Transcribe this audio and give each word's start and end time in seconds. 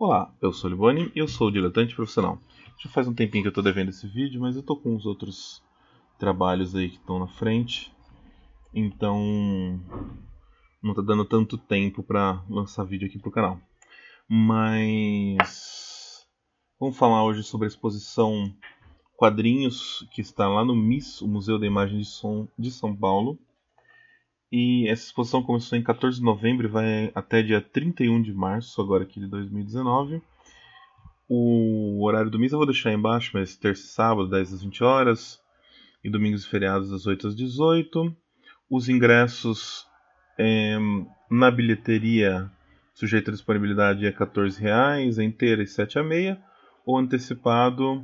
Olá, 0.00 0.32
eu 0.40 0.52
sou 0.52 0.70
o 0.70 0.72
Liboni 0.72 1.10
e 1.12 1.18
eu 1.18 1.26
sou 1.26 1.48
o 1.48 1.50
diletante 1.50 1.92
profissional. 1.92 2.38
Já 2.80 2.88
faz 2.88 3.08
um 3.08 3.14
tempinho 3.14 3.42
que 3.42 3.48
eu 3.48 3.52
tô 3.52 3.60
devendo 3.60 3.88
esse 3.88 4.06
vídeo, 4.06 4.40
mas 4.40 4.54
eu 4.54 4.62
tô 4.62 4.76
com 4.76 4.94
uns 4.94 5.04
outros 5.04 5.60
trabalhos 6.20 6.72
aí 6.76 6.88
que 6.88 6.98
estão 6.98 7.18
na 7.18 7.26
frente. 7.26 7.92
Então 8.72 9.18
não 10.80 10.94
tá 10.94 11.02
dando 11.02 11.24
tanto 11.24 11.58
tempo 11.58 12.00
para 12.04 12.40
lançar 12.48 12.84
vídeo 12.84 13.08
aqui 13.08 13.18
pro 13.18 13.32
canal. 13.32 13.60
Mas 14.28 16.24
vamos 16.78 16.96
falar 16.96 17.24
hoje 17.24 17.42
sobre 17.42 17.66
a 17.66 17.68
exposição 17.68 18.54
Quadrinhos 19.16 20.08
que 20.12 20.20
está 20.20 20.48
lá 20.48 20.64
no 20.64 20.76
MIS, 20.76 21.20
o 21.22 21.26
Museu 21.26 21.58
da 21.58 21.66
Imagem 21.66 21.98
de 21.98 22.04
Som 22.04 22.46
de 22.56 22.70
São 22.70 22.94
Paulo. 22.94 23.36
E 24.50 24.88
essa 24.88 25.04
exposição 25.04 25.42
começou 25.42 25.76
em 25.76 25.82
14 25.82 26.18
de 26.18 26.24
novembro 26.24 26.66
e 26.66 26.70
vai 26.70 27.12
até 27.14 27.42
dia 27.42 27.60
31 27.60 28.22
de 28.22 28.32
março, 28.32 28.80
agora 28.80 29.04
aqui 29.04 29.20
de 29.20 29.26
2019. 29.26 30.22
O 31.28 32.02
horário 32.06 32.30
do 32.30 32.38
mês 32.38 32.52
eu 32.52 32.58
vou 32.58 32.66
deixar 32.66 32.88
aí 32.88 32.94
embaixo, 32.96 33.32
mas 33.34 33.54
terça 33.54 33.82
e 33.82 33.88
sábado, 33.88 34.30
10 34.30 34.54
às 34.54 34.62
20 34.62 34.82
horas. 34.82 35.40
E 36.02 36.08
domingos 36.08 36.44
e 36.44 36.48
feriados, 36.48 36.90
das 36.90 37.06
8 37.06 37.28
às 37.28 37.36
18. 37.36 38.16
Os 38.70 38.88
ingressos 38.88 39.86
é, 40.38 40.78
na 41.30 41.50
bilheteria, 41.50 42.50
sujeito 42.94 43.30
à 43.30 43.34
disponibilidade, 43.34 44.06
é 44.06 44.10
R$14,00, 44.10 45.18
a 45.18 45.24
inteira 45.24 45.62
e 45.62 45.66
7 45.66 45.98
a 45.98 46.02
meia. 46.02 46.40
Ou 46.86 46.96
antecipado, 46.96 48.02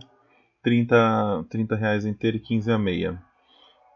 R$30, 0.62 1.48
30 1.48 1.76
reais 1.76 2.04
inteira 2.04 2.36
e 2.36 2.40
15 2.40 2.70
a 2.70 2.78
meia. 2.78 3.22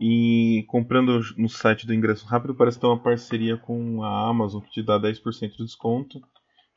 E 0.00 0.64
comprando 0.68 1.20
no 1.36 1.48
site 1.48 1.86
do 1.86 1.92
Ingresso 1.92 2.24
Rápido 2.26 2.54
parece 2.54 2.78
ter 2.78 2.86
uma 2.86 2.98
parceria 2.98 3.56
com 3.56 4.02
a 4.02 4.28
Amazon 4.28 4.62
que 4.62 4.70
te 4.70 4.82
dá 4.82 4.98
10% 4.98 5.56
de 5.56 5.64
desconto. 5.64 6.20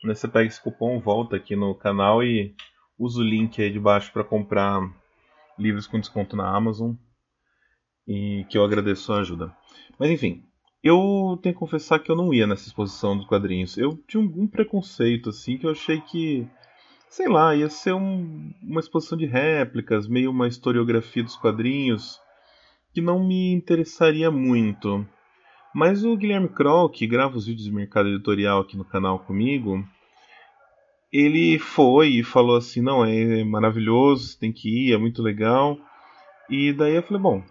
Né, 0.04 0.16
você 0.16 0.28
pega 0.28 0.48
esse 0.48 0.62
cupom, 0.62 1.00
volta 1.00 1.36
aqui 1.36 1.56
no 1.56 1.76
canal 1.76 2.24
e 2.24 2.56
usa 2.98 3.20
o 3.20 3.24
link 3.24 3.62
aí 3.62 3.72
de 3.72 3.80
baixo 3.80 4.12
para 4.12 4.24
comprar 4.24 4.82
livros 5.58 5.86
com 5.86 6.00
desconto 6.00 6.36
na 6.36 6.50
Amazon. 6.50 6.94
E 8.08 8.44
que 8.50 8.58
eu 8.58 8.64
agradeço 8.64 9.14
a 9.14 9.20
ajuda. 9.20 9.56
Mas 10.00 10.10
enfim, 10.10 10.44
eu 10.84 11.40
tenho 11.44 11.54
que 11.54 11.60
confessar 11.60 12.00
que 12.00 12.12
eu 12.12 12.16
não 12.16 12.34
ia 12.34 12.48
nessa 12.48 12.68
exposição 12.68 13.16
dos 13.16 13.28
quadrinhos. 13.28 13.78
Eu 13.78 13.96
tinha 14.08 14.24
algum 14.24 14.48
preconceito, 14.48 15.30
assim, 15.30 15.60
que 15.60 15.68
eu 15.68 15.72
achei 15.72 16.02
que, 16.02 16.48
sei 17.08 17.28
lá, 17.28 17.56
ia 17.56 17.70
ser 17.70 17.94
um, 17.94 18.52
uma 18.64 18.80
exposição 18.80 19.16
de 19.16 19.28
réplicas, 19.28 20.08
meio 20.08 20.32
uma 20.32 20.48
historiografia 20.48 21.24
dos 21.24 21.36
quadrinhos 21.36 22.20
que 22.94 23.02
não 23.02 23.26
me 23.26 23.54
interessaria 23.54 24.30
muito. 24.30 25.06
Mas 25.74 26.04
o 26.04 26.18
Guilherme 26.18 26.50
Kroll, 26.50 26.90
que 26.90 27.08
grava 27.08 27.38
os 27.38 27.46
vídeos 27.46 27.66
de 27.66 27.72
mercado 27.72 28.10
editorial 28.10 28.62
aqui 28.62 28.76
no 28.76 28.84
canal 28.84 29.20
comigo, 29.20 29.84
ele 31.12 31.58
foi 31.60 32.10
e 32.10 32.24
falou 32.24 32.58
assim: 32.58 32.82
não, 32.82 33.06
é 33.06 33.44
maravilhoso, 33.44 34.38
tem 34.40 34.52
que 34.52 34.70
ir, 34.70 34.94
é 34.94 34.98
muito 34.98 35.22
legal. 35.22 35.78
E 36.50 36.74
daí 36.74 36.96
eu 36.96 37.04
falei: 37.04 37.22
bom, 37.22 37.44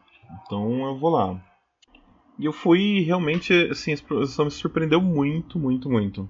então 0.43 0.87
eu 0.87 0.99
vou 0.99 1.11
lá. 1.11 1.41
E 2.39 2.45
eu 2.45 2.53
fui 2.53 3.01
realmente, 3.01 3.53
assim, 3.71 3.91
a 3.91 3.95
exposição 3.95 4.47
me 4.47 4.51
surpreendeu 4.51 5.01
muito, 5.01 5.59
muito, 5.59 5.91
muito. 5.91 6.29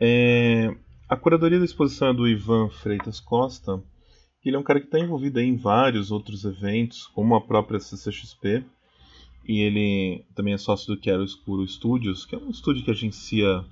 É, 0.00 0.74
a 1.08 1.16
curadoria 1.16 1.58
da 1.58 1.64
exposição 1.64 2.08
é 2.08 2.14
do 2.14 2.26
Ivan 2.26 2.68
Freitas 2.70 3.20
Costa 3.20 3.82
ele 4.44 4.56
é 4.56 4.58
um 4.58 4.62
cara 4.62 4.80
que 4.80 4.86
está 4.86 4.98
envolvido 4.98 5.40
em 5.40 5.56
vários 5.56 6.10
outros 6.10 6.44
eventos, 6.44 7.06
como 7.08 7.34
a 7.34 7.40
própria 7.40 7.80
CCXP, 7.80 8.64
e 9.46 9.60
ele 9.60 10.24
também 10.34 10.54
é 10.54 10.58
sócio 10.58 10.94
do 10.94 11.00
Quero 11.00 11.24
Escuro 11.24 11.66
Studios, 11.66 12.24
que 12.24 12.34
é 12.34 12.38
um 12.38 12.50
estúdio 12.50 12.84
que 12.84 12.90
agencia 12.90 13.64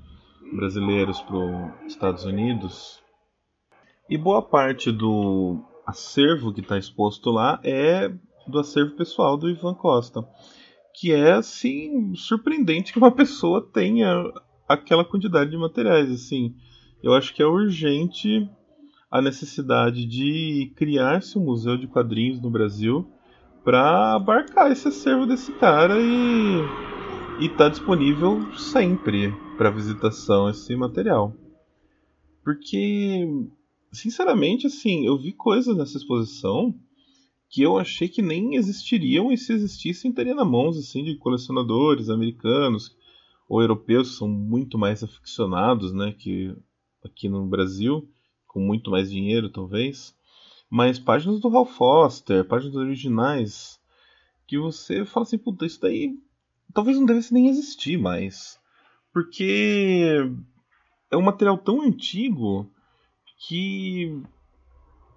brasileiros 0.52 1.20
para 1.20 1.36
os 1.36 1.92
Estados 1.92 2.24
Unidos. 2.24 3.02
E 4.08 4.16
boa 4.16 4.40
parte 4.40 4.90
do 4.90 5.60
acervo 5.86 6.52
que 6.52 6.60
está 6.60 6.78
exposto 6.78 7.30
lá 7.30 7.60
é 7.62 8.12
do 8.46 8.58
acervo 8.58 8.96
pessoal 8.96 9.36
do 9.36 9.50
Ivan 9.50 9.74
Costa, 9.74 10.26
que 10.94 11.12
é 11.12 11.32
assim 11.32 12.14
surpreendente 12.14 12.92
que 12.92 12.98
uma 12.98 13.10
pessoa 13.14 13.60
tenha 13.60 14.32
aquela 14.68 15.04
quantidade 15.04 15.50
de 15.50 15.56
materiais. 15.56 16.10
Assim, 16.10 16.54
eu 17.02 17.12
acho 17.12 17.34
que 17.34 17.42
é 17.42 17.46
urgente 17.46 18.48
a 19.10 19.22
necessidade 19.22 20.04
de 20.04 20.72
criar-se 20.76 21.38
um 21.38 21.44
museu 21.44 21.76
de 21.76 21.86
quadrinhos 21.86 22.40
no 22.40 22.50
Brasil 22.50 23.08
para 23.64 24.14
abarcar 24.14 24.70
esse 24.70 24.88
acervo 24.88 25.26
desse 25.26 25.52
cara 25.52 25.94
e 26.00 27.46
está 27.46 27.68
disponível 27.68 28.52
sempre 28.54 29.32
para 29.56 29.70
visitação 29.70 30.48
esse 30.48 30.74
material. 30.76 31.34
Porque, 32.44 33.26
sinceramente, 33.92 34.66
assim, 34.66 35.06
eu 35.06 35.18
vi 35.18 35.32
coisas 35.32 35.76
nessa 35.76 35.96
exposição 35.96 36.74
que 37.48 37.62
eu 37.62 37.78
achei 37.78 38.08
que 38.08 38.22
nem 38.22 38.56
existiriam 38.56 39.32
e 39.32 39.38
se 39.38 39.52
existissem 39.52 40.12
teria 40.12 40.34
na 40.34 40.44
mãos 40.44 40.76
assim 40.76 41.04
de 41.04 41.16
colecionadores 41.16 42.08
americanos 42.08 42.96
ou 43.48 43.60
europeus 43.60 44.10
que 44.10 44.16
são 44.16 44.28
muito 44.28 44.76
mais 44.76 45.02
aficionados, 45.02 45.92
né, 45.92 46.12
que 46.12 46.54
aqui 47.04 47.28
no 47.28 47.46
Brasil 47.46 48.08
com 48.56 48.60
muito 48.60 48.90
mais 48.90 49.10
dinheiro, 49.10 49.50
talvez. 49.50 50.16
Mas 50.70 50.98
páginas 50.98 51.40
do 51.40 51.54
Hal 51.54 51.66
Foster, 51.66 52.42
páginas 52.42 52.74
originais, 52.74 53.78
que 54.46 54.58
você 54.58 55.04
fala 55.04 55.24
assim, 55.26 55.36
puta, 55.36 55.66
isso 55.66 55.78
daí 55.78 56.18
talvez 56.72 56.96
não 56.98 57.04
devesse 57.04 57.34
nem 57.34 57.48
existir 57.48 57.98
mais. 57.98 58.58
Porque 59.12 60.22
é 61.10 61.16
um 61.18 61.22
material 61.22 61.58
tão 61.58 61.82
antigo 61.82 62.66
que 63.46 64.22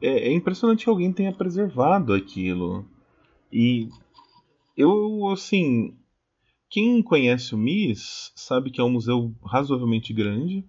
é, 0.02 0.28
é 0.28 0.34
impressionante 0.34 0.84
que 0.84 0.90
alguém 0.90 1.14
tenha 1.14 1.32
preservado 1.32 2.14
aquilo. 2.14 2.86
E 3.50 3.88
eu, 4.76 5.30
assim, 5.30 5.98
quem 6.70 7.02
conhece 7.02 7.56
o 7.56 7.58
MIS 7.58 8.34
sabe 8.36 8.70
que 8.70 8.82
é 8.82 8.84
um 8.84 8.92
museu 8.92 9.34
razoavelmente 9.46 10.12
grande 10.12 10.68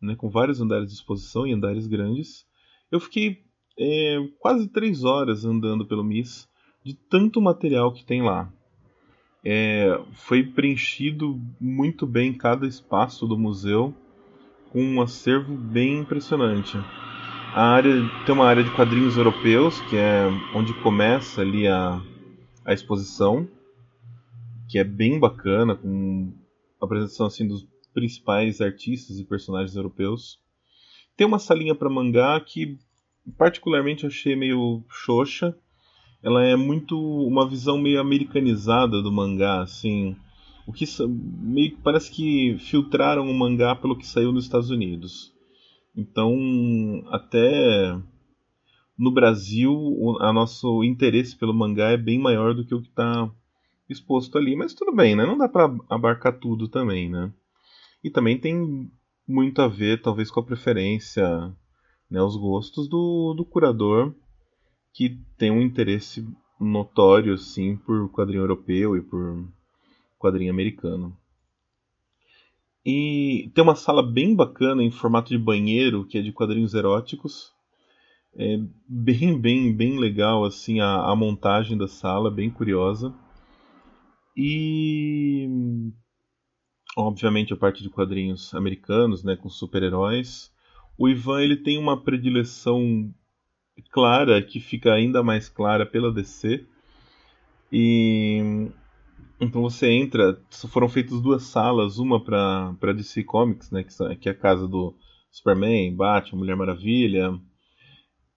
né, 0.00 0.14
com 0.16 0.28
vários 0.28 0.60
andares 0.60 0.88
de 0.88 0.94
exposição 0.94 1.46
e 1.46 1.52
andares 1.52 1.86
grandes. 1.86 2.44
Eu 2.90 3.00
fiquei 3.00 3.38
é, 3.78 4.18
quase 4.38 4.68
três 4.68 5.04
horas 5.04 5.44
andando 5.44 5.86
pelo 5.86 6.04
MIS 6.04 6.48
de 6.84 6.94
tanto 6.94 7.40
material 7.40 7.92
que 7.92 8.04
tem 8.04 8.22
lá. 8.22 8.52
É, 9.44 10.00
foi 10.12 10.42
preenchido 10.42 11.40
muito 11.60 12.06
bem 12.06 12.32
cada 12.32 12.66
espaço 12.66 13.26
do 13.26 13.38
museu 13.38 13.94
com 14.70 14.82
um 14.82 15.00
acervo 15.00 15.56
bem 15.56 16.00
impressionante. 16.00 16.76
A 17.54 17.62
área 17.62 17.92
tem 18.24 18.34
uma 18.34 18.46
área 18.46 18.62
de 18.62 18.70
quadrinhos 18.72 19.16
europeus 19.16 19.80
que 19.82 19.96
é 19.96 20.26
onde 20.54 20.74
começa 20.82 21.40
ali 21.40 21.66
a, 21.66 22.02
a 22.64 22.72
exposição, 22.72 23.48
que 24.68 24.78
é 24.78 24.84
bem 24.84 25.18
bacana 25.18 25.74
com 25.74 26.32
a 26.80 26.84
apresentação 26.84 27.26
assim 27.26 27.46
dos 27.46 27.66
principais 27.96 28.60
artistas 28.60 29.18
e 29.18 29.24
personagens 29.24 29.74
europeus. 29.74 30.38
Tem 31.16 31.26
uma 31.26 31.38
salinha 31.38 31.74
para 31.74 31.88
mangá 31.88 32.38
que 32.38 32.76
particularmente 33.38 34.04
achei 34.04 34.36
meio 34.36 34.84
xoxa. 34.90 35.56
Ela 36.22 36.44
é 36.44 36.54
muito 36.56 36.94
uma 36.98 37.48
visão 37.48 37.78
meio 37.78 37.98
americanizada 37.98 39.00
do 39.00 39.10
mangá, 39.10 39.62
assim, 39.62 40.14
o 40.66 40.72
que 40.74 40.84
meio 41.40 41.70
que 41.70 41.80
parece 41.80 42.10
que 42.10 42.58
filtraram 42.58 43.30
o 43.30 43.34
mangá 43.34 43.74
pelo 43.74 43.96
que 43.96 44.06
saiu 44.06 44.30
nos 44.30 44.44
Estados 44.44 44.68
Unidos. 44.68 45.32
Então, 45.96 46.36
até 47.08 47.98
no 48.98 49.10
Brasil, 49.10 49.72
o 49.72 50.18
a 50.20 50.34
nosso 50.34 50.84
interesse 50.84 51.34
pelo 51.34 51.54
mangá 51.54 51.92
é 51.92 51.96
bem 51.96 52.18
maior 52.18 52.52
do 52.52 52.66
que 52.66 52.74
o 52.74 52.82
que 52.82 52.88
está 52.88 53.30
exposto 53.88 54.36
ali, 54.36 54.54
mas 54.54 54.74
tudo 54.74 54.94
bem, 54.94 55.16
né? 55.16 55.24
Não 55.24 55.38
dá 55.38 55.48
para 55.48 55.74
abarcar 55.88 56.38
tudo 56.38 56.68
também, 56.68 57.08
né? 57.08 57.32
E 58.06 58.10
também 58.10 58.38
tem 58.38 58.88
muito 59.26 59.60
a 59.60 59.66
ver, 59.66 60.00
talvez, 60.00 60.30
com 60.30 60.38
a 60.38 60.44
preferência, 60.44 61.52
né, 62.08 62.22
os 62.22 62.36
gostos 62.36 62.88
do, 62.88 63.34
do 63.36 63.44
curador, 63.44 64.14
que 64.94 65.18
tem 65.36 65.50
um 65.50 65.60
interesse 65.60 66.24
notório, 66.60 67.36
sim, 67.36 67.76
por 67.78 68.08
quadrinho 68.12 68.42
europeu 68.42 68.96
e 68.96 69.02
por 69.02 69.48
quadrinho 70.20 70.52
americano. 70.52 71.16
E 72.84 73.50
tem 73.52 73.64
uma 73.64 73.74
sala 73.74 74.04
bem 74.04 74.36
bacana 74.36 74.84
em 74.84 74.90
formato 74.92 75.30
de 75.30 75.38
banheiro, 75.38 76.06
que 76.06 76.16
é 76.16 76.22
de 76.22 76.30
quadrinhos 76.30 76.74
eróticos. 76.74 77.52
É 78.36 78.56
bem, 78.88 79.36
bem, 79.36 79.74
bem 79.74 79.98
legal 79.98 80.44
assim 80.44 80.78
a, 80.78 81.10
a 81.10 81.16
montagem 81.16 81.76
da 81.76 81.88
sala, 81.88 82.30
bem 82.30 82.50
curiosa. 82.50 83.12
E 84.36 85.48
obviamente 86.96 87.52
a 87.52 87.56
parte 87.56 87.82
de 87.82 87.90
quadrinhos 87.90 88.54
americanos, 88.54 89.22
né, 89.22 89.36
com 89.36 89.50
super-heróis. 89.50 90.50
O 90.96 91.06
Ivan 91.06 91.42
ele 91.42 91.56
tem 91.56 91.76
uma 91.76 92.02
predileção 92.02 93.12
clara 93.90 94.40
que 94.40 94.58
fica 94.58 94.94
ainda 94.94 95.22
mais 95.22 95.50
clara 95.50 95.84
pela 95.84 96.10
DC. 96.10 96.64
E 97.70 98.70
então 99.38 99.60
você 99.60 99.90
entra, 99.90 100.40
foram 100.70 100.88
feitas 100.88 101.20
duas 101.20 101.42
salas, 101.42 101.98
uma 101.98 102.18
para 102.18 102.94
DC 102.94 103.22
Comics, 103.24 103.70
né, 103.70 103.84
que 104.18 104.30
é 104.30 104.32
a 104.32 104.34
casa 104.34 104.66
do 104.66 104.96
Superman, 105.30 105.94
Batman, 105.94 106.38
Mulher 106.38 106.56
Maravilha. 106.56 107.38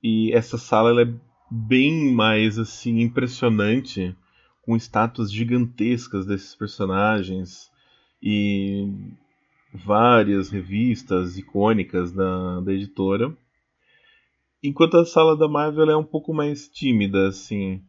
E 0.03 0.33
essa 0.33 0.57
sala 0.57 0.89
ela 0.89 1.03
é 1.03 1.13
bem 1.49 2.11
mais 2.11 2.59
assim 2.59 2.99
impressionante, 2.99 4.13
com 4.63 4.75
estátuas 4.75 5.31
gigantescas 5.31 6.25
desses 6.25 6.53
personagens 6.53 7.71
e 8.21 8.91
várias 9.73 10.49
revistas 10.49 11.37
icônicas 11.37 12.11
da, 12.11 12.59
da 12.61 12.73
editora. 12.73 13.35
Enquanto 14.61 14.97
a 14.97 15.05
sala 15.05 15.37
da 15.37 15.47
Marvel 15.47 15.89
é 15.89 15.97
um 15.97 16.03
pouco 16.03 16.33
mais 16.33 16.67
tímida, 16.67 17.27
assim. 17.27 17.81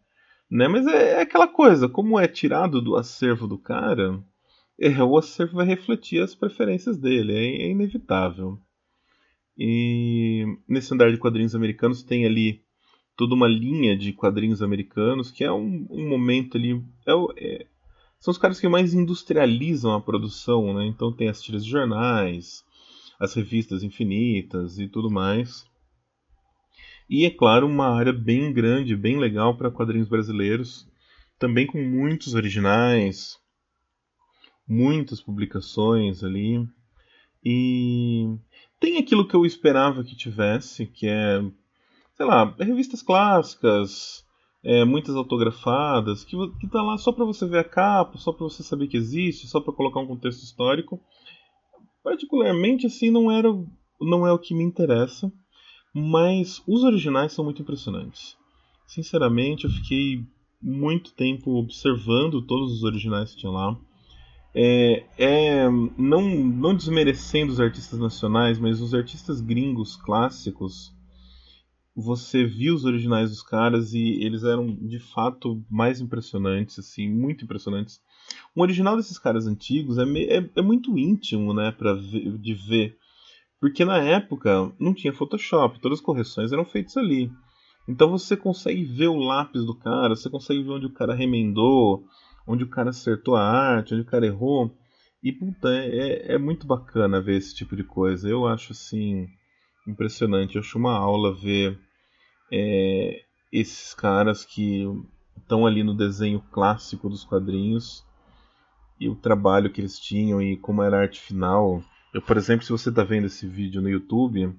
Né? 0.50 0.68
Mas 0.68 0.86
é, 0.86 1.14
é 1.14 1.20
aquela 1.22 1.48
coisa, 1.48 1.88
como 1.88 2.18
é 2.18 2.28
tirado 2.28 2.80
do 2.80 2.96
acervo 2.96 3.46
do 3.46 3.58
cara, 3.58 4.22
é, 4.78 5.02
o 5.02 5.18
acervo 5.18 5.56
vai 5.56 5.66
refletir 5.66 6.22
as 6.22 6.34
preferências 6.34 6.96
dele, 6.98 7.32
é, 7.34 7.62
é 7.62 7.70
inevitável. 7.70 8.58
E 9.58 10.46
nesse 10.66 10.94
andar 10.94 11.10
de 11.10 11.18
quadrinhos 11.18 11.54
americanos 11.54 12.02
tem 12.02 12.24
ali 12.24 12.62
toda 13.14 13.34
uma 13.34 13.46
linha 13.46 13.94
de 13.94 14.14
quadrinhos 14.14 14.62
americanos, 14.62 15.30
que 15.30 15.44
é 15.44 15.52
um, 15.52 15.86
um 15.90 16.08
momento 16.08 16.56
ali. 16.56 16.82
É, 17.06 17.12
é, 17.36 17.66
são 18.20 18.32
os 18.32 18.38
caras 18.38 18.60
que 18.60 18.68
mais 18.68 18.92
industrializam 18.92 19.92
a 19.92 20.00
produção, 20.00 20.74
né? 20.74 20.86
Então 20.86 21.10
tem 21.10 21.28
as 21.28 21.40
tiras 21.40 21.64
de 21.64 21.70
jornais, 21.70 22.62
as 23.18 23.34
revistas 23.34 23.82
infinitas 23.82 24.78
e 24.78 24.86
tudo 24.86 25.10
mais. 25.10 25.64
E 27.08 27.24
é 27.24 27.30
claro, 27.30 27.66
uma 27.66 27.88
área 27.88 28.12
bem 28.12 28.52
grande, 28.52 28.94
bem 28.94 29.18
legal 29.18 29.56
para 29.56 29.70
quadrinhos 29.70 30.08
brasileiros, 30.08 30.86
também 31.38 31.66
com 31.66 31.82
muitos 31.82 32.34
originais, 32.34 33.36
muitas 34.68 35.20
publicações 35.20 36.22
ali. 36.22 36.64
E 37.42 38.36
tem 38.78 38.98
aquilo 38.98 39.26
que 39.26 39.34
eu 39.34 39.46
esperava 39.46 40.04
que 40.04 40.14
tivesse, 40.14 40.86
que 40.86 41.08
é, 41.08 41.40
sei 42.14 42.26
lá, 42.26 42.54
revistas 42.60 43.02
clássicas, 43.02 44.24
é, 44.62 44.84
muitas 44.84 45.14
autografadas, 45.16 46.24
que, 46.24 46.36
que 46.60 46.68
tá 46.68 46.82
lá 46.82 46.98
só 46.98 47.12
para 47.12 47.24
você 47.24 47.46
ver 47.46 47.58
a 47.58 47.64
capa, 47.64 48.18
só 48.18 48.32
para 48.32 48.44
você 48.44 48.62
saber 48.62 48.88
que 48.88 48.96
existe, 48.96 49.46
só 49.46 49.60
para 49.60 49.72
colocar 49.72 50.00
um 50.00 50.06
contexto 50.06 50.42
histórico. 50.42 51.00
Particularmente 52.02 52.86
assim 52.86 53.10
não 53.10 53.30
era 53.30 53.48
não 54.00 54.26
é 54.26 54.32
o 54.32 54.38
que 54.38 54.54
me 54.54 54.64
interessa, 54.64 55.30
mas 55.94 56.62
os 56.66 56.82
originais 56.82 57.32
são 57.32 57.44
muito 57.44 57.60
impressionantes. 57.60 58.36
Sinceramente, 58.86 59.64
eu 59.64 59.70
fiquei 59.70 60.24
muito 60.62 61.12
tempo 61.14 61.52
observando 61.52 62.42
todos 62.42 62.72
os 62.72 62.82
originais 62.82 63.32
que 63.32 63.40
tinha 63.40 63.52
lá. 63.52 63.78
É, 64.54 65.04
é, 65.16 65.68
não, 65.96 66.22
não 66.22 66.74
desmerecendo 66.74 67.52
os 67.52 67.60
artistas 67.60 67.98
nacionais, 67.98 68.58
mas 68.58 68.80
os 68.80 68.94
artistas 68.94 69.40
gringos 69.40 69.96
clássicos, 69.96 70.92
você 71.94 72.44
viu 72.44 72.74
os 72.74 72.84
originais 72.84 73.30
dos 73.30 73.42
caras 73.42 73.92
e 73.92 74.22
eles 74.22 74.44
eram 74.44 74.74
de 74.74 74.98
fato 74.98 75.62
mais 75.68 76.00
impressionantes, 76.00 76.78
assim, 76.78 77.08
muito 77.10 77.44
impressionantes. 77.44 78.00
O 78.54 78.62
original 78.62 78.96
desses 78.96 79.18
caras 79.18 79.46
antigos 79.46 79.98
é, 79.98 80.04
é, 80.04 80.50
é 80.56 80.62
muito 80.62 80.96
íntimo, 80.96 81.52
né, 81.52 81.72
para 81.72 81.94
de 81.94 82.54
ver, 82.54 82.96
porque 83.60 83.84
na 83.84 83.98
época 83.98 84.72
não 84.78 84.94
tinha 84.94 85.12
Photoshop, 85.12 85.80
todas 85.80 85.98
as 85.98 86.04
correções 86.04 86.52
eram 86.52 86.64
feitas 86.64 86.96
ali. 86.96 87.30
Então 87.88 88.08
você 88.10 88.36
consegue 88.36 88.84
ver 88.84 89.08
o 89.08 89.16
lápis 89.16 89.64
do 89.64 89.74
cara, 89.74 90.14
você 90.14 90.30
consegue 90.30 90.62
ver 90.62 90.70
onde 90.70 90.86
o 90.86 90.92
cara 90.92 91.14
remendou, 91.14 92.04
onde 92.46 92.64
o 92.64 92.68
cara 92.68 92.90
acertou 92.90 93.34
a 93.34 93.42
arte, 93.42 93.94
onde 93.94 94.02
o 94.02 94.06
cara 94.06 94.26
errou. 94.26 94.74
E 95.22 95.32
puta, 95.32 95.68
é, 95.68 95.88
é, 95.88 96.34
é 96.34 96.38
muito 96.38 96.66
bacana 96.66 97.20
ver 97.20 97.36
esse 97.36 97.54
tipo 97.54 97.76
de 97.76 97.84
coisa. 97.84 98.28
Eu 98.28 98.46
acho 98.46 98.72
assim 98.72 99.28
impressionante. 99.90 100.56
Eu 100.56 100.62
acho 100.62 100.78
uma 100.78 100.96
aula 100.96 101.34
ver 101.34 101.78
é, 102.52 103.22
esses 103.52 103.94
caras 103.94 104.44
que 104.44 104.84
estão 105.36 105.66
ali 105.66 105.82
no 105.82 105.94
desenho 105.94 106.40
clássico 106.52 107.08
dos 107.08 107.24
quadrinhos 107.24 108.04
e 108.98 109.08
o 109.08 109.16
trabalho 109.16 109.70
que 109.70 109.80
eles 109.80 109.98
tinham 109.98 110.40
e 110.40 110.56
como 110.56 110.82
era 110.82 110.98
a 110.98 111.00
arte 111.00 111.20
final. 111.20 111.82
Eu, 112.12 112.20
por 112.22 112.36
exemplo, 112.36 112.64
se 112.64 112.72
você 112.72 112.90
está 112.90 113.02
vendo 113.02 113.26
esse 113.26 113.46
vídeo 113.46 113.80
no 113.80 113.88
YouTube, 113.88 114.54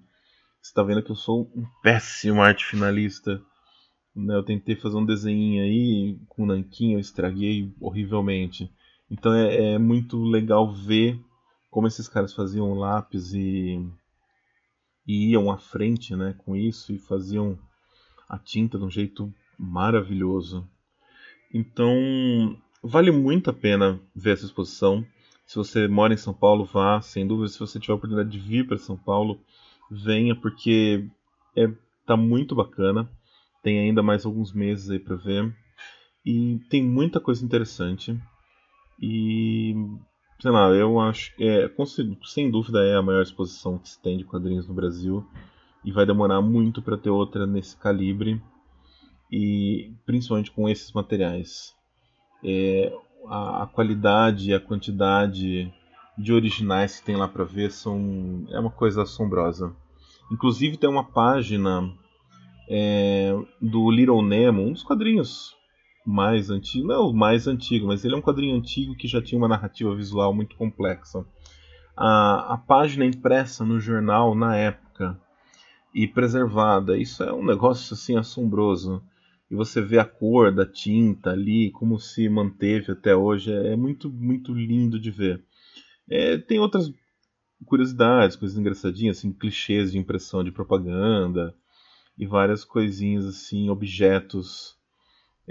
está 0.61 0.83
vendo 0.83 1.03
que 1.03 1.11
eu 1.11 1.15
sou 1.15 1.51
um 1.55 1.65
péssimo 1.81 2.41
arte 2.41 2.65
finalista. 2.65 3.41
Né, 4.15 4.35
eu 4.35 4.43
tentei 4.43 4.75
fazer 4.75 4.97
um 4.97 5.05
desenho 5.05 5.63
aí 5.63 6.19
com 6.27 6.45
nanquim, 6.45 6.93
eu 6.93 6.99
estraguei 6.99 7.71
horrivelmente. 7.79 8.69
Então 9.09 9.33
é, 9.33 9.73
é, 9.73 9.77
muito 9.77 10.21
legal 10.21 10.73
ver 10.73 11.19
como 11.69 11.87
esses 11.87 12.09
caras 12.09 12.33
faziam 12.33 12.73
lápis 12.73 13.33
e, 13.33 13.81
e 15.07 15.31
iam 15.31 15.51
à 15.51 15.57
frente 15.57 16.15
né, 16.15 16.35
com 16.45 16.55
isso 16.55 16.93
e 16.93 16.97
faziam 16.97 17.57
a 18.29 18.37
tinta 18.37 18.77
de 18.77 18.83
um 18.83 18.89
jeito 18.89 19.33
maravilhoso. 19.57 20.67
Então 21.53 22.57
vale 22.83 23.11
muito 23.11 23.49
a 23.49 23.53
pena 23.53 23.99
ver 24.15 24.33
essa 24.33 24.45
exposição. 24.45 25.05
Se 25.45 25.55
você 25.55 25.87
mora 25.87 26.13
em 26.13 26.17
São 26.17 26.33
Paulo, 26.33 26.65
vá, 26.65 27.01
sem 27.01 27.27
dúvida. 27.27 27.49
Se 27.49 27.59
você 27.59 27.79
tiver 27.79 27.93
a 27.93 27.95
oportunidade 27.97 28.29
de 28.29 28.39
vir 28.39 28.65
para 28.65 28.77
São 28.77 28.95
Paulo, 28.95 29.39
venha, 29.89 30.35
porque 30.35 31.05
é, 31.55 31.69
tá 32.05 32.15
muito 32.15 32.55
bacana. 32.55 33.09
Tem 33.61 33.79
ainda 33.79 34.01
mais 34.01 34.25
alguns 34.25 34.53
meses 34.53 34.89
aí 34.89 34.97
para 34.97 35.17
ver. 35.17 35.53
E 36.25 36.59
tem 36.69 36.83
muita 36.83 37.19
coisa 37.19 37.43
interessante. 37.43 38.17
E 38.99 39.75
sei 40.41 40.49
lá, 40.49 40.69
eu 40.69 40.99
acho 40.99 41.35
que 41.35 41.43
é, 41.43 41.71
sem 42.23 42.49
dúvida 42.49 42.83
é 42.83 42.95
a 42.95 43.01
maior 43.01 43.21
exposição 43.21 43.77
que 43.77 43.87
se 43.87 44.01
tem 44.01 44.17
de 44.17 44.23
quadrinhos 44.23 44.67
no 44.67 44.73
Brasil 44.73 45.23
e 45.85 45.91
vai 45.91 46.03
demorar 46.03 46.41
muito 46.41 46.81
para 46.81 46.97
ter 46.97 47.11
outra 47.11 47.45
nesse 47.45 47.77
calibre 47.77 48.41
e 49.31 49.93
principalmente 50.03 50.49
com 50.49 50.67
esses 50.67 50.91
materiais. 50.93 51.75
É, 52.43 52.91
a, 53.27 53.63
a, 53.63 53.67
qualidade 53.67 54.49
e 54.49 54.53
a 54.53 54.59
quantidade 54.59 55.71
de 56.17 56.33
originais 56.33 56.99
que 56.99 57.05
tem 57.05 57.15
lá 57.15 57.27
para 57.27 57.43
ver 57.43 57.71
são 57.71 58.47
é 58.49 58.59
uma 58.59 58.71
coisa 58.71 59.03
assombrosa. 59.03 59.75
Inclusive 60.31 60.75
tem 60.75 60.89
uma 60.89 61.03
página 61.03 61.87
é, 62.67 63.31
do 63.61 63.91
Little 63.91 64.23
Nemo, 64.23 64.63
um 64.63 64.73
dos 64.73 64.81
quadrinhos 64.81 65.55
mais 66.05 66.49
antigos, 66.49 66.87
não 66.87 67.13
mais 67.13 67.47
antigo, 67.47 67.87
mas 67.87 68.03
ele 68.03 68.15
é 68.15 68.17
um 68.17 68.21
quadrinho 68.21 68.55
antigo 68.55 68.95
que 68.95 69.07
já 69.07 69.21
tinha 69.21 69.37
uma 69.37 69.47
narrativa 69.47 69.95
visual 69.95 70.33
muito 70.33 70.55
complexa. 70.55 71.25
A, 71.95 72.53
a 72.53 72.57
página 72.57 73.05
impressa 73.05 73.63
no 73.63 73.79
jornal 73.79 74.33
na 74.33 74.55
época 74.55 75.19
e 75.93 76.07
preservada, 76.07 76.97
isso 76.97 77.23
é 77.23 77.33
um 77.33 77.45
negócio 77.45 77.93
assim 77.93 78.17
assombroso. 78.17 79.03
E 79.49 79.55
você 79.55 79.81
vê 79.81 79.99
a 79.99 80.05
cor 80.05 80.53
da 80.53 80.65
tinta 80.65 81.31
ali, 81.31 81.71
como 81.71 81.99
se 81.99 82.29
manteve 82.29 82.93
até 82.93 83.13
hoje, 83.13 83.51
é, 83.51 83.73
é 83.73 83.75
muito, 83.75 84.09
muito 84.09 84.53
lindo 84.53 84.97
de 84.97 85.11
ver. 85.11 85.43
É, 86.09 86.37
tem 86.37 86.59
outras 86.59 86.91
curiosidades, 87.65 88.37
coisas 88.37 88.57
engraçadinhas, 88.57 89.17
assim, 89.17 89.31
clichês 89.31 89.91
de 89.91 89.97
impressão 89.97 90.43
de 90.43 90.51
propaganda, 90.51 91.53
e 92.17 92.25
várias 92.25 92.63
coisinhas 92.63 93.25
assim, 93.25 93.69
objetos 93.69 94.77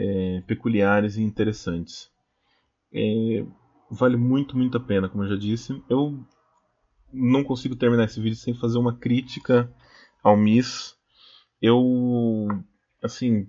é, 0.00 0.42
peculiares 0.46 1.16
e 1.16 1.22
interessantes. 1.22 2.10
É, 2.92 3.44
vale 3.90 4.16
muito, 4.16 4.56
muito 4.56 4.78
a 4.78 4.80
pena, 4.80 5.10
como 5.10 5.24
eu 5.24 5.28
já 5.28 5.36
disse. 5.36 5.82
Eu 5.90 6.18
não 7.12 7.44
consigo 7.44 7.76
terminar 7.76 8.04
esse 8.04 8.20
vídeo 8.20 8.36
sem 8.36 8.54
fazer 8.54 8.78
uma 8.78 8.96
crítica 8.96 9.70
ao 10.22 10.38
Miss. 10.38 10.96
Eu, 11.60 12.48
assim, 13.02 13.46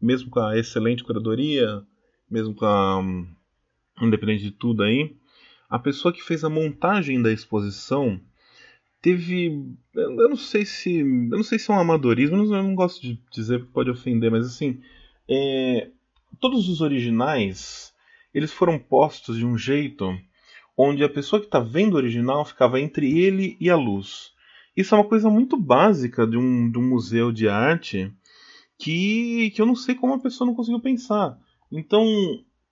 mesmo 0.00 0.28
com 0.28 0.40
a 0.40 0.58
excelente 0.58 1.02
curadoria, 1.02 1.82
mesmo 2.30 2.54
com 2.54 2.66
a. 2.66 3.02
Independente 4.02 4.44
de 4.44 4.50
tudo 4.50 4.82
aí, 4.82 5.14
a 5.68 5.78
pessoa 5.78 6.12
que 6.12 6.22
fez 6.22 6.42
a 6.42 6.50
montagem 6.50 7.22
da 7.22 7.32
exposição 7.32 8.20
teve. 9.00 9.66
Eu 9.94 10.28
não 10.28 10.36
sei 10.36 10.66
se. 10.66 11.00
Eu 11.00 11.36
não 11.36 11.42
sei 11.42 11.58
se 11.58 11.70
é 11.70 11.74
um 11.74 11.78
amadorismo, 11.78 12.36
eu 12.36 12.62
não 12.62 12.74
gosto 12.74 13.00
de 13.00 13.18
dizer 13.32 13.60
porque 13.60 13.72
pode 13.72 13.90
ofender, 13.90 14.30
mas 14.30 14.46
assim. 14.46 14.82
É, 15.30 15.90
todos 16.40 16.68
os 16.68 16.80
originais 16.80 17.94
eles 18.34 18.52
foram 18.52 18.78
postos 18.78 19.36
de 19.36 19.46
um 19.46 19.56
jeito 19.56 20.12
onde 20.76 21.04
a 21.04 21.08
pessoa 21.08 21.40
que 21.40 21.46
está 21.46 21.60
vendo 21.60 21.94
o 21.94 21.96
original 21.96 22.44
ficava 22.44 22.80
entre 22.80 23.18
ele 23.18 23.56
e 23.60 23.68
a 23.68 23.76
luz. 23.76 24.32
Isso 24.76 24.94
é 24.94 24.98
uma 24.98 25.04
coisa 25.04 25.28
muito 25.28 25.56
básica 25.56 26.26
de 26.26 26.36
um, 26.36 26.70
de 26.70 26.78
um 26.78 26.88
museu 26.88 27.30
de 27.30 27.48
arte 27.48 28.12
que, 28.78 29.50
que 29.50 29.60
eu 29.60 29.66
não 29.66 29.76
sei 29.76 29.94
como 29.94 30.14
a 30.14 30.18
pessoa 30.18 30.46
não 30.46 30.54
conseguiu 30.54 30.80
pensar. 30.80 31.38
Então, 31.70 32.04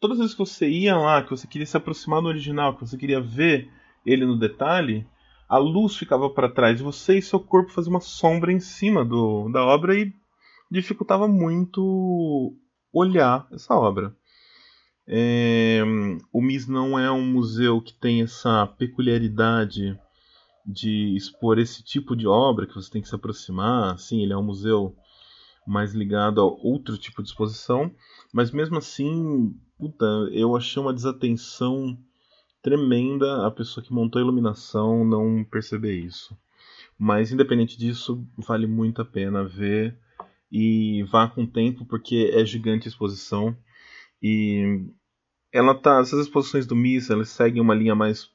todas 0.00 0.16
as 0.16 0.20
vezes 0.20 0.34
que 0.34 0.38
você 0.38 0.68
ia 0.68 0.96
lá, 0.96 1.22
que 1.22 1.30
você 1.30 1.46
queria 1.46 1.66
se 1.66 1.76
aproximar 1.76 2.22
do 2.22 2.28
original, 2.28 2.74
que 2.74 2.80
você 2.80 2.96
queria 2.96 3.20
ver 3.20 3.70
ele 4.06 4.24
no 4.24 4.38
detalhe, 4.38 5.06
a 5.48 5.58
luz 5.58 5.96
ficava 5.96 6.30
para 6.30 6.48
trás 6.48 6.78
de 6.78 6.82
você 6.82 7.18
e 7.18 7.22
seu 7.22 7.40
corpo 7.40 7.72
fazia 7.72 7.90
uma 7.90 8.00
sombra 8.00 8.52
em 8.52 8.60
cima 8.60 9.04
do, 9.04 9.48
da 9.50 9.64
obra 9.64 9.94
e 9.94 10.12
dificultava 10.70 11.26
muito 11.26 12.56
olhar 12.92 13.46
essa 13.52 13.74
obra. 13.74 14.14
É, 15.06 15.82
o 16.32 16.42
MIS 16.42 16.66
não 16.68 16.98
é 16.98 17.10
um 17.10 17.24
museu 17.24 17.80
que 17.80 17.94
tem 17.94 18.22
essa 18.22 18.66
peculiaridade 18.66 19.98
de 20.66 21.16
expor 21.16 21.58
esse 21.58 21.82
tipo 21.82 22.14
de 22.14 22.26
obra 22.26 22.66
que 22.66 22.74
você 22.74 22.90
tem 22.90 23.00
que 23.00 23.08
se 23.08 23.14
aproximar. 23.14 23.98
Sim, 23.98 24.22
ele 24.22 24.34
é 24.34 24.36
um 24.36 24.42
museu 24.42 24.94
mais 25.66 25.94
ligado 25.94 26.40
a 26.40 26.44
outro 26.44 26.98
tipo 26.98 27.22
de 27.22 27.28
exposição, 27.28 27.90
mas 28.32 28.50
mesmo 28.50 28.76
assim, 28.76 29.54
puta, 29.78 30.04
eu 30.32 30.56
achei 30.56 30.80
uma 30.80 30.92
desatenção 30.92 31.98
tremenda 32.62 33.46
a 33.46 33.50
pessoa 33.50 33.84
que 33.84 33.92
montou 33.92 34.18
a 34.18 34.22
iluminação 34.22 35.04
não 35.04 35.44
perceber 35.44 35.98
isso. 35.98 36.36
Mas 36.98 37.32
independente 37.32 37.78
disso, 37.78 38.26
vale 38.36 38.66
muito 38.66 39.00
a 39.00 39.04
pena 39.04 39.44
ver 39.44 39.98
e 40.50 41.02
vá 41.04 41.28
com 41.28 41.46
tempo 41.46 41.84
porque 41.84 42.30
é 42.34 42.44
gigante 42.44 42.88
a 42.88 42.90
exposição 42.90 43.56
e 44.22 44.86
ela 45.52 45.74
tá, 45.74 46.00
essas 46.00 46.20
exposições 46.20 46.66
do 46.66 46.76
Missa, 46.76 47.12
elas 47.12 47.30
seguem 47.30 47.60
uma 47.60 47.74
linha 47.74 47.94
mais 47.94 48.30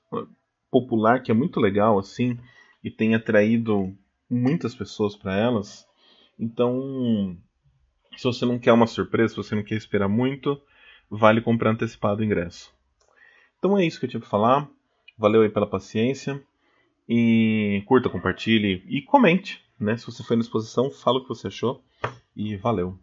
popular 0.71 1.21
que 1.21 1.31
é 1.31 1.33
muito 1.33 1.59
legal 1.59 1.99
assim 1.99 2.37
e 2.83 2.91
tem 2.91 3.15
atraído 3.15 3.95
muitas 4.29 4.75
pessoas 4.75 5.15
para 5.15 5.35
elas. 5.35 5.87
Então, 6.39 7.37
se 8.17 8.23
você 8.23 8.45
não 8.45 8.59
quer 8.59 8.73
uma 8.73 8.87
surpresa, 8.87 9.29
se 9.29 9.37
você 9.37 9.55
não 9.55 9.63
quer 9.63 9.75
esperar 9.75 10.07
muito, 10.07 10.59
vale 11.09 11.41
comprar 11.41 11.71
antecipado 11.71 12.21
o 12.21 12.25
ingresso. 12.25 12.73
Então 13.57 13.77
é 13.77 13.85
isso 13.85 13.99
que 13.99 14.05
eu 14.05 14.09
tinha 14.09 14.19
para 14.19 14.29
falar. 14.29 14.69
Valeu 15.17 15.41
aí 15.41 15.49
pela 15.49 15.65
paciência. 15.65 16.41
E 17.07 17.83
curta, 17.85 18.09
compartilhe 18.09 18.83
e 18.87 19.01
comente. 19.01 19.63
Né? 19.79 19.97
Se 19.97 20.05
você 20.05 20.23
foi 20.23 20.35
na 20.35 20.41
exposição, 20.41 20.89
fala 20.89 21.19
o 21.19 21.21
que 21.21 21.29
você 21.29 21.47
achou. 21.47 21.83
E 22.35 22.55
valeu. 22.57 22.99